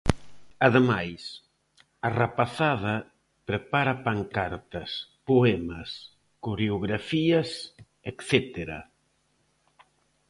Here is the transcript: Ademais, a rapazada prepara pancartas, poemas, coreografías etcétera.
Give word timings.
Ademais, 0.67 1.21
a 2.07 2.09
rapazada 2.21 2.95
prepara 3.47 3.93
pancartas, 4.07 4.91
poemas, 5.29 5.89
coreografías 6.45 7.49
etcétera. 8.11 8.79